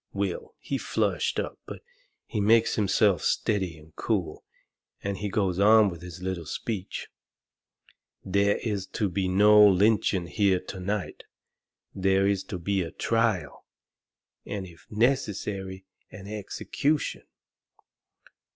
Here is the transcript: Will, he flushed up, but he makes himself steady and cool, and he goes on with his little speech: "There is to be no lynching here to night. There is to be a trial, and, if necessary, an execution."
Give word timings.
Will, 0.13 0.55
he 0.57 0.79
flushed 0.79 1.39
up, 1.39 1.59
but 1.67 1.83
he 2.25 2.41
makes 2.41 2.73
himself 2.73 3.21
steady 3.21 3.77
and 3.77 3.95
cool, 3.95 4.43
and 5.03 5.17
he 5.17 5.29
goes 5.29 5.59
on 5.59 5.91
with 5.91 6.01
his 6.01 6.23
little 6.23 6.47
speech: 6.47 7.07
"There 8.25 8.57
is 8.63 8.87
to 8.93 9.09
be 9.09 9.27
no 9.27 9.63
lynching 9.63 10.25
here 10.25 10.59
to 10.59 10.79
night. 10.79 11.25
There 11.93 12.25
is 12.25 12.43
to 12.45 12.57
be 12.57 12.81
a 12.81 12.89
trial, 12.89 13.67
and, 14.43 14.65
if 14.65 14.87
necessary, 14.89 15.85
an 16.09 16.25
execution." 16.25 17.27